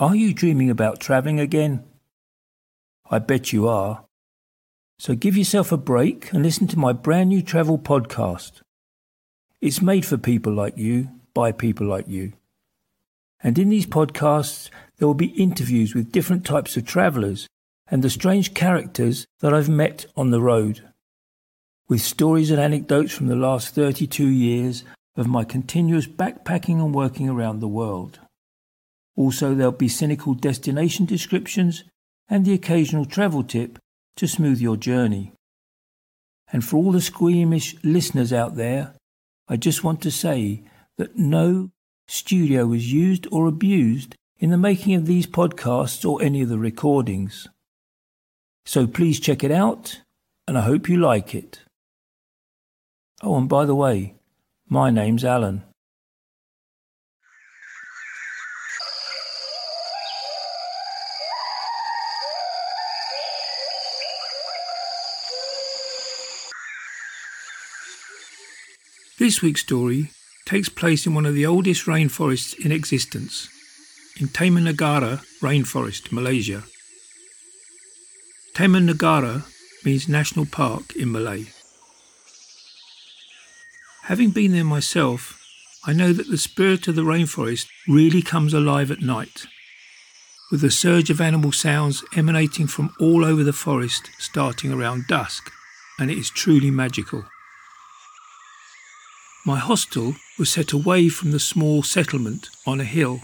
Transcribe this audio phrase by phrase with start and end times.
[0.00, 1.84] Are you dreaming about travelling again?
[3.10, 4.06] I bet you are.
[4.98, 8.62] So give yourself a break and listen to my brand new travel podcast.
[9.60, 12.32] It's made for people like you, by people like you.
[13.42, 17.46] And in these podcasts, there will be interviews with different types of travellers
[17.90, 20.80] and the strange characters that I've met on the road.
[21.90, 24.82] With stories and anecdotes from the last 32 years
[25.14, 28.18] of my continuous backpacking and working around the world.
[29.20, 31.84] Also, there'll be cynical destination descriptions
[32.26, 33.78] and the occasional travel tip
[34.16, 35.30] to smooth your journey.
[36.50, 38.94] And for all the squeamish listeners out there,
[39.46, 40.62] I just want to say
[40.96, 41.68] that no
[42.08, 46.58] studio was used or abused in the making of these podcasts or any of the
[46.58, 47.46] recordings.
[48.64, 50.00] So please check it out,
[50.48, 51.60] and I hope you like it.
[53.22, 54.14] Oh, and by the way,
[54.66, 55.64] my name's Alan.
[69.30, 70.10] This week's story
[70.44, 73.48] takes place in one of the oldest rainforests in existence,
[74.18, 76.64] in Taman Negara Rainforest, Malaysia.
[78.54, 79.44] Taman Negara
[79.84, 81.44] means national park in Malay.
[84.06, 85.40] Having been there myself,
[85.86, 89.46] I know that the spirit of the rainforest really comes alive at night,
[90.50, 95.52] with a surge of animal sounds emanating from all over the forest starting around dusk,
[96.00, 97.26] and it is truly magical.
[99.44, 103.20] My hostel was set away from the small settlement on a hill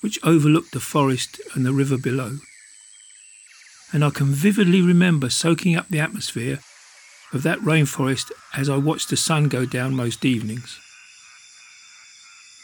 [0.00, 2.38] which overlooked the forest and the river below.
[3.92, 6.60] And I can vividly remember soaking up the atmosphere
[7.32, 10.78] of that rainforest as I watched the sun go down most evenings.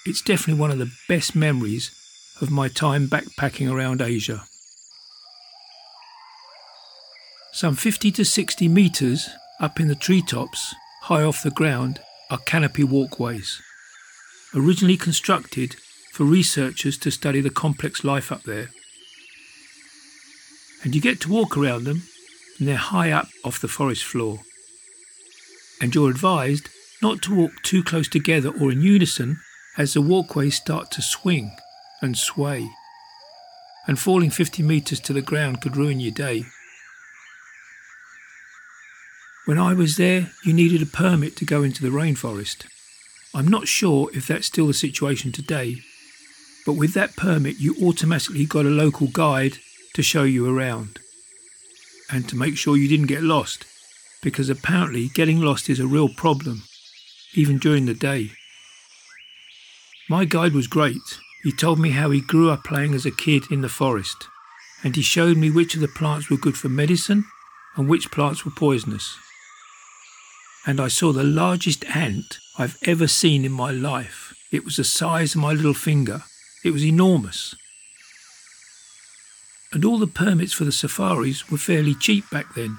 [0.07, 1.91] It's definitely one of the best memories
[2.41, 4.45] of my time backpacking around Asia.
[7.53, 9.29] Some 50 to 60 metres
[9.59, 12.01] up in the treetops, high off the ground,
[12.31, 13.61] are canopy walkways,
[14.55, 15.77] originally constructed
[16.13, 18.71] for researchers to study the complex life up there.
[20.83, 22.03] And you get to walk around them,
[22.59, 24.41] and they're high up off the forest floor.
[25.81, 26.69] And you're advised
[27.01, 29.41] not to walk too close together or in unison
[29.77, 31.53] as the walkways start to swing
[32.03, 32.69] and sway.
[33.87, 36.45] And falling 50 metres to the ground could ruin your day.
[39.49, 42.67] When I was there, you needed a permit to go into the rainforest.
[43.35, 45.79] I'm not sure if that's still the situation today,
[46.67, 49.55] but with that permit, you automatically got a local guide
[49.95, 50.99] to show you around
[52.13, 53.65] and to make sure you didn't get lost,
[54.23, 56.65] because apparently getting lost is a real problem,
[57.33, 58.33] even during the day.
[60.11, 61.21] My guide was great.
[61.43, 64.27] He told me how he grew up playing as a kid in the forest,
[64.85, 67.25] and he showed me which of the plants were good for medicine
[67.77, 69.17] and which plants were poisonous
[70.67, 74.35] and I saw the largest ant I've ever seen in my life.
[74.51, 76.23] It was the size of my little finger.
[76.65, 77.55] It was enormous.
[79.73, 82.79] And all the permits for the safaris were fairly cheap back then.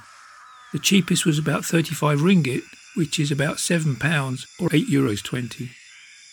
[0.74, 2.64] The cheapest was about 35 ringgit,
[2.96, 5.70] which is about £7 or 8 euros 20.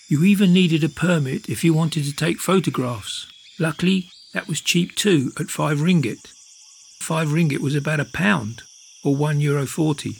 [0.08, 3.26] You even needed a permit if you wanted to take photographs.
[3.58, 6.28] Luckily, that was cheap too at 5 ringgit.
[7.00, 8.62] 5 ringgit was about a pound
[9.04, 10.16] or 1 euro 40.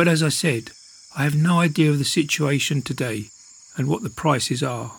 [0.00, 0.70] But as I said,
[1.14, 3.26] I have no idea of the situation today
[3.76, 4.92] and what the prices are.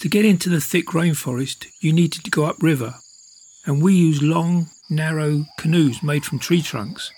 [0.00, 2.96] To get into the thick rainforest, you needed to go upriver,
[3.64, 7.12] and we used long, narrow canoes made from tree trunks.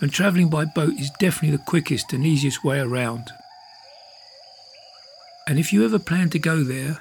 [0.00, 3.32] And travelling by boat is definitely the quickest and easiest way around.
[5.46, 7.00] And if you ever plan to go there,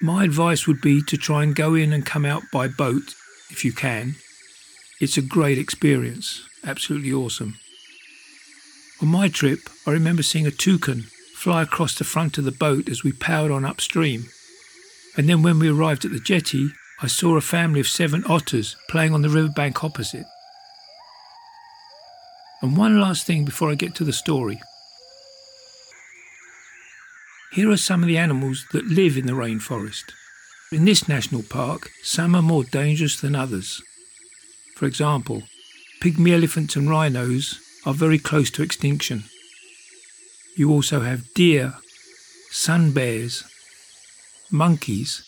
[0.00, 3.16] my advice would be to try and go in and come out by boat
[3.50, 4.14] if you can.
[5.00, 7.58] It's a great experience absolutely awesome.
[9.00, 11.04] On my trip, I remember seeing a toucan
[11.34, 14.26] fly across the front of the boat as we powered on upstream.
[15.16, 16.70] And then when we arrived at the jetty,
[17.00, 20.26] I saw a family of seven otters playing on the riverbank opposite.
[22.62, 24.60] And one last thing before I get to the story.
[27.52, 30.12] Here are some of the animals that live in the rainforest.
[30.70, 33.82] In this national park, some are more dangerous than others.
[34.76, 35.42] For example,
[36.02, 39.22] pygmy elephants and rhinos are very close to extinction.
[40.56, 41.74] You also have deer,
[42.50, 43.44] sun bears,
[44.50, 45.22] monkeys,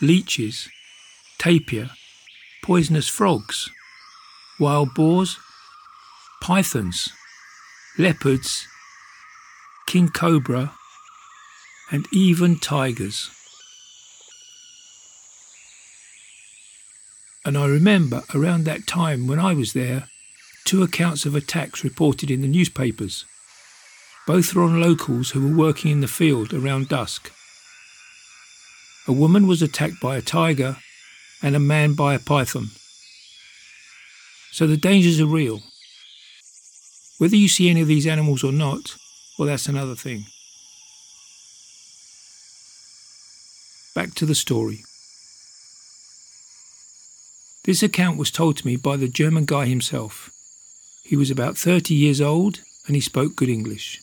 [0.00, 0.68] leeches,
[1.40, 1.90] tapir,
[2.62, 3.68] poisonous frogs,
[4.60, 5.40] wild boars,
[6.40, 7.08] pythons,
[7.98, 8.68] leopards,
[9.88, 10.72] king cobra,
[11.90, 13.28] and even tigers.
[17.44, 20.08] And I remember around that time when I was there,
[20.64, 23.26] two accounts of attacks reported in the newspapers.
[24.26, 27.30] Both were on locals who were working in the field around dusk.
[29.06, 30.78] A woman was attacked by a tiger
[31.42, 32.70] and a man by a python.
[34.52, 35.60] So the dangers are real.
[37.18, 38.96] Whether you see any of these animals or not,
[39.38, 40.24] well, that's another thing.
[43.94, 44.84] Back to the story.
[47.64, 50.30] This account was told to me by the German guy himself.
[51.02, 54.02] He was about 30 years old and he spoke good English.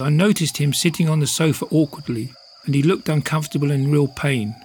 [0.00, 2.32] I noticed him sitting on the sofa awkwardly
[2.66, 4.56] and he looked uncomfortable and in real pain.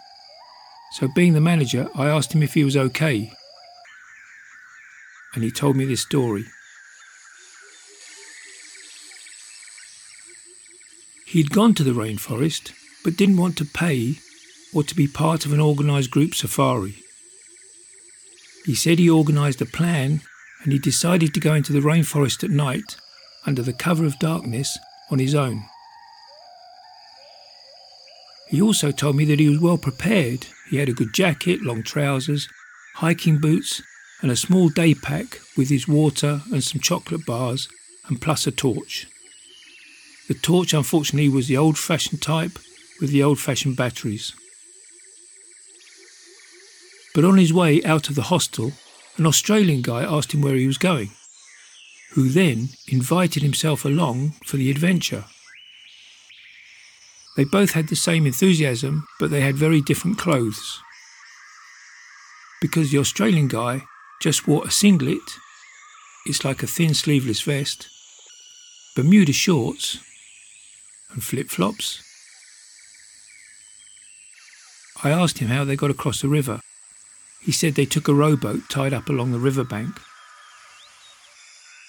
[0.94, 3.32] So, being the manager, I asked him if he was okay.
[5.36, 6.46] And he told me this story.
[11.28, 12.74] He'd gone to the rainforest,
[13.04, 14.16] but didn't want to pay
[14.74, 17.04] or to be part of an organised group safari.
[18.70, 20.22] He said he organised a plan
[20.62, 22.98] and he decided to go into the rainforest at night
[23.44, 24.78] under the cover of darkness
[25.10, 25.64] on his own.
[28.48, 30.46] He also told me that he was well prepared.
[30.70, 32.48] He had a good jacket, long trousers,
[32.98, 33.82] hiking boots,
[34.22, 37.70] and a small day pack with his water and some chocolate bars,
[38.06, 39.08] and plus a torch.
[40.28, 42.60] The torch, unfortunately, was the old fashioned type
[43.02, 44.36] with the old fashioned batteries.
[47.16, 48.74] But on his way out of the hostel,
[49.18, 51.12] an Australian guy asked him where he was going,
[52.14, 55.26] who then invited himself along for the adventure.
[57.36, 60.82] They both had the same enthusiasm, but they had very different clothes.
[62.62, 63.84] Because the Australian guy
[64.22, 65.22] just wore a singlet,
[66.26, 67.88] it's like a thin sleeveless vest,
[68.96, 70.00] Bermuda shorts,
[71.12, 72.04] and flip flops.
[75.04, 76.60] I asked him how they got across the river.
[77.42, 80.00] He said they took a rowboat tied up along the riverbank.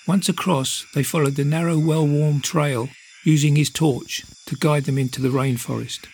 [0.07, 2.89] Once across, they followed the narrow, well worn trail
[3.25, 6.07] using his torch to guide them into the rainforest.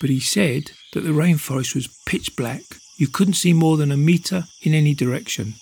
[0.00, 2.62] But he said that the rainforest was pitch black.
[2.96, 5.54] You couldn't see more than a metre in any direction,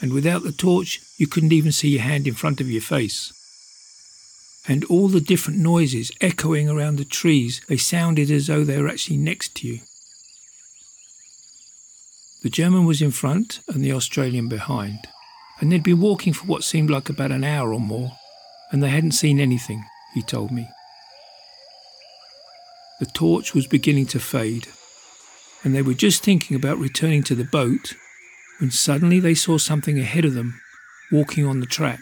[0.00, 3.32] and without the torch, you couldn't even see your hand in front of your face.
[4.66, 8.88] And all the different noises echoing around the trees, they sounded as though they were
[8.88, 9.80] actually next to you.
[12.42, 15.00] The German was in front and the Australian behind,
[15.60, 18.12] and they'd been walking for what seemed like about an hour or more
[18.70, 20.68] and they hadn't seen anything, he told me.
[23.00, 24.68] The torch was beginning to fade,
[25.62, 27.94] and they were just thinking about returning to the boat
[28.58, 30.60] when suddenly they saw something ahead of them
[31.12, 32.00] walking on the track.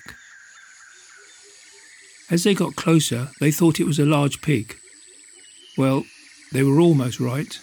[2.30, 4.76] As they got closer, they thought it was a large pig.
[5.76, 6.04] Well,
[6.52, 7.58] they were almost right,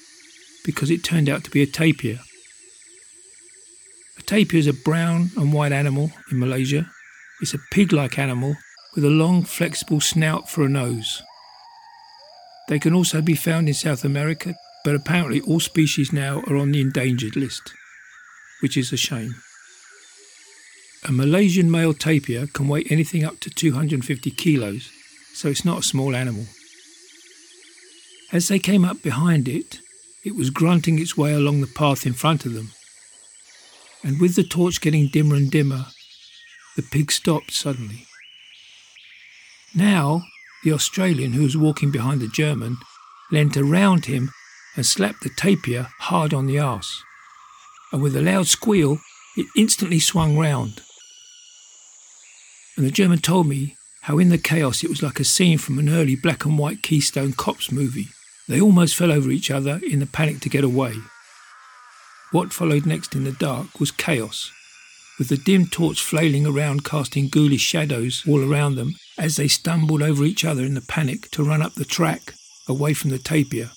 [0.63, 2.19] because it turned out to be a tapir.
[4.17, 6.89] A tapir is a brown and white animal in Malaysia.
[7.41, 8.55] It's a pig like animal
[8.95, 11.21] with a long, flexible snout for a nose.
[12.69, 14.55] They can also be found in South America,
[14.85, 17.73] but apparently all species now are on the endangered list,
[18.61, 19.35] which is a shame.
[21.05, 24.89] A Malaysian male tapir can weigh anything up to 250 kilos,
[25.33, 26.45] so it's not a small animal.
[28.31, 29.79] As they came up behind it,
[30.23, 32.71] it was grunting its way along the path in front of them.
[34.03, 35.85] And with the torch getting dimmer and dimmer,
[36.75, 38.05] the pig stopped suddenly.
[39.73, 40.23] Now,
[40.63, 42.77] the Australian who was walking behind the German
[43.31, 44.31] leant around him
[44.75, 47.03] and slapped the tapir hard on the arse.
[47.91, 48.99] And with a loud squeal,
[49.37, 50.81] it instantly swung round.
[52.75, 55.79] And the German told me how in the chaos it was like a scene from
[55.79, 58.09] an early black and white Keystone Cops movie.
[58.49, 60.95] They almost fell over each other in the panic to get away.
[62.33, 64.51] What followed next in the dark was chaos,
[65.19, 70.01] with the dim torch flailing around casting ghoulish shadows all around them as they stumbled
[70.01, 72.33] over each other in the panic to run up the track
[72.67, 73.69] away from the tapir.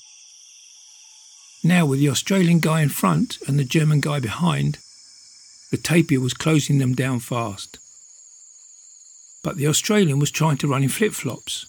[1.63, 4.79] Now, with the Australian guy in front and the German guy behind,
[5.71, 7.79] the tapir was closing them down fast.
[9.45, 11.67] But the Australian was trying to run in flip flops,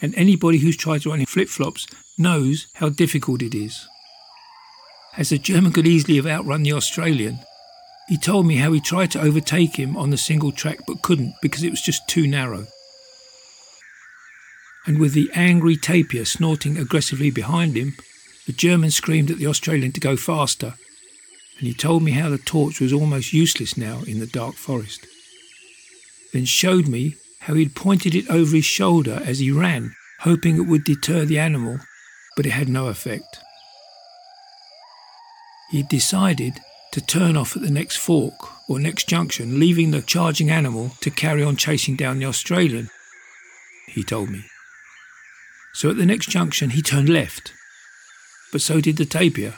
[0.00, 3.86] and anybody who's tried to run in flip flops knows how difficult it is.
[5.16, 7.38] As the German could easily have outrun the Australian,
[8.08, 11.34] he told me how he tried to overtake him on the single track but couldn't
[11.42, 12.66] because it was just too narrow
[14.86, 17.94] and with the angry tapir snorting aggressively behind him,
[18.46, 20.74] the German screamed at the Australian to go faster,
[21.58, 25.06] and he told me how the torch was almost useless now in the dark forest.
[26.32, 30.68] Then showed me how he'd pointed it over his shoulder as he ran, hoping it
[30.68, 31.78] would deter the animal,
[32.36, 33.40] but it had no effect.
[35.70, 36.60] He decided
[36.92, 38.34] to turn off at the next fork
[38.68, 42.88] or next junction, leaving the charging animal to carry on chasing down the Australian,
[43.88, 44.44] he told me.
[45.72, 47.52] So at the next junction, he turned left,
[48.50, 49.54] but so did the tapir.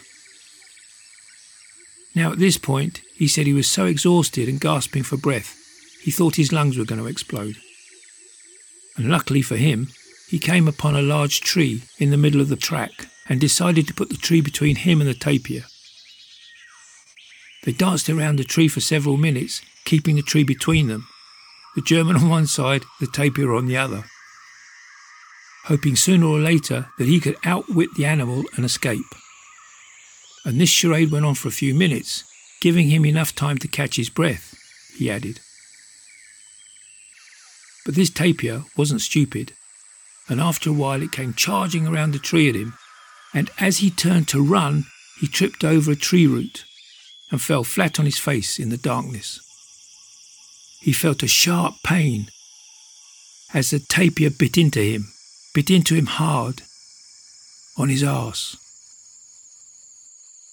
[2.14, 5.56] Now, at this point, he said he was so exhausted and gasping for breath,
[6.02, 7.56] he thought his lungs were going to explode.
[8.96, 9.88] And luckily for him,
[10.28, 13.94] he came upon a large tree in the middle of the track and decided to
[13.94, 15.64] put the tree between him and the tapir.
[17.68, 21.06] They danced around the tree for several minutes, keeping the tree between them,
[21.74, 24.06] the German on one side, the tapir on the other,
[25.64, 29.04] hoping sooner or later that he could outwit the animal and escape.
[30.46, 32.24] And this charade went on for a few minutes,
[32.62, 34.54] giving him enough time to catch his breath,
[34.96, 35.38] he added.
[37.84, 39.52] But this tapir wasn't stupid,
[40.26, 42.78] and after a while it came charging around the tree at him,
[43.34, 44.86] and as he turned to run,
[45.20, 46.64] he tripped over a tree root
[47.30, 49.40] and fell flat on his face in the darkness.
[50.80, 52.30] He felt a sharp pain
[53.52, 55.08] as the tapir bit into him,
[55.54, 56.62] bit into him hard,
[57.76, 58.56] on his arse.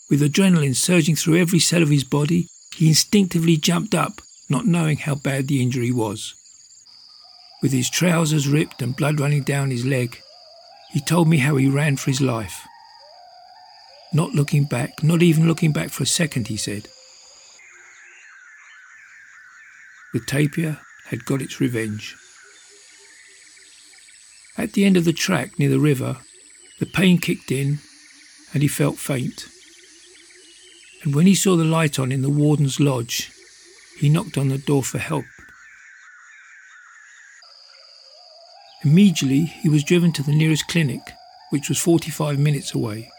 [0.10, 4.98] With adrenaline surging through every cell of his body, he instinctively jumped up, not knowing
[4.98, 6.36] how bad the injury was.
[7.62, 10.22] With his trousers ripped and blood running down his leg,
[10.92, 12.68] he told me how he ran for his life.
[14.14, 16.88] Not looking back, not even looking back for a second, he said.
[20.14, 22.16] The tapir had got its revenge.
[24.58, 26.18] At the end of the track near the river,
[26.80, 27.80] the pain kicked in
[28.54, 29.48] and he felt faint.
[31.04, 33.32] And when he saw the light on in the warden's lodge,
[34.00, 35.26] he knocked on the door for help.
[38.84, 41.02] Immediately, he was driven to the nearest clinic,
[41.50, 43.10] which was 45 minutes away.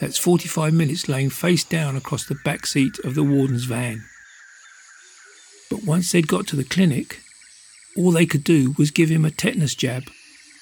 [0.00, 4.04] That's 45 minutes laying face down across the back seat of the warden's van.
[5.70, 7.20] But once they'd got to the clinic,
[7.96, 10.04] all they could do was give him a tetanus jab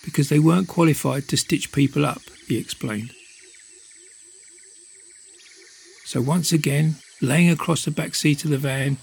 [0.05, 3.13] because they weren't qualified to stitch people up, he explained.
[6.05, 8.99] So once again, laying across the back seat of the van,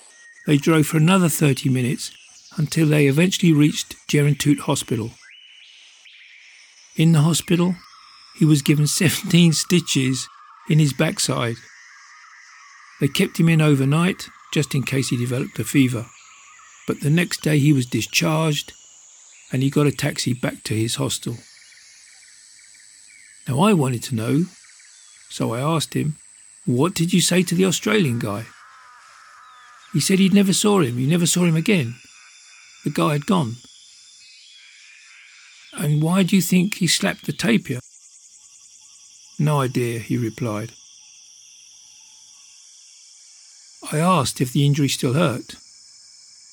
[0.45, 2.11] they drove for another 30 minutes
[2.57, 5.11] until they eventually reached Jerantut Hospital.
[6.95, 7.75] In the hospital,
[8.39, 10.27] he was given 17 stitches
[10.69, 11.57] in his backside.
[12.99, 16.07] They kept him in overnight just in case he developed a fever.
[16.87, 18.73] But the next day he was discharged
[19.51, 21.37] and he got a taxi back to his hostel.
[23.47, 24.45] Now I wanted to know,
[25.29, 26.17] so I asked him,
[26.65, 28.45] What did you say to the Australian guy?
[29.93, 31.95] He said he'd never saw him, he never saw him again.
[32.83, 33.55] The guy had gone.
[35.73, 37.79] And why do you think he slapped the tapir?
[39.39, 40.73] No idea, he replied.
[43.91, 45.55] I asked if the injury still hurt.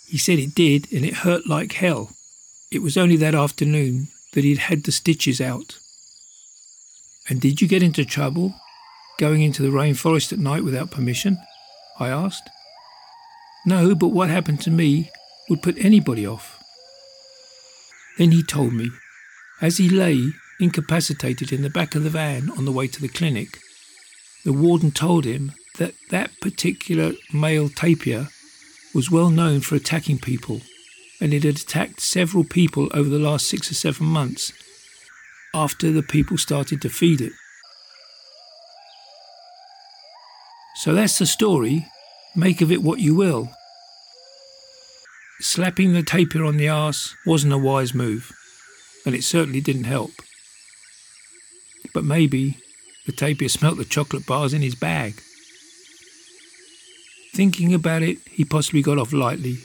[0.09, 2.13] He said it did, and it hurt like hell.
[2.71, 5.79] It was only that afternoon that he'd had the stitches out.
[7.29, 8.55] And did you get into trouble
[9.19, 11.39] going into the rainforest at night without permission?
[11.99, 12.49] I asked.
[13.65, 15.11] No, but what happened to me
[15.49, 16.63] would put anybody off.
[18.17, 18.91] Then he told me,
[19.61, 23.09] as he lay incapacitated in the back of the van on the way to the
[23.09, 23.59] clinic.
[24.45, 28.29] The warden told him that that particular male tapir
[28.95, 30.63] was well known for attacking people,
[31.21, 34.53] and it had attacked several people over the last six or seven months
[35.55, 37.33] after the people started to feed it.
[40.77, 41.87] So that's the story.
[42.35, 43.51] Make of it what you will.
[45.41, 48.33] Slapping the tapir on the arse wasn't a wise move,
[49.05, 50.13] and it certainly didn't help.
[51.97, 52.59] But maybe
[53.07, 55.15] the tapir smelt the chocolate bars in his bag.
[57.33, 59.61] Thinking about it, he possibly got off lightly,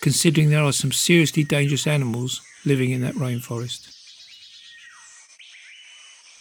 [0.00, 3.92] considering there are some seriously dangerous animals living in that rainforest.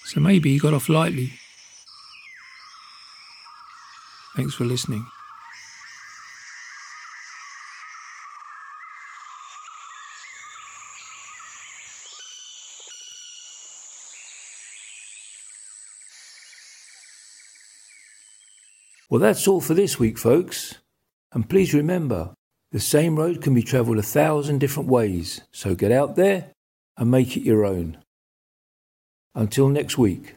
[0.03, 1.34] So maybe he got off lightly.
[4.36, 5.08] Thanks for listening.
[19.10, 20.76] Well, that's all for this week, folks.
[21.32, 22.34] And please remember,
[22.72, 26.54] the same road can be travelled a thousand different ways, so get out there
[26.98, 27.98] and make it your own.
[29.36, 30.36] Until next week.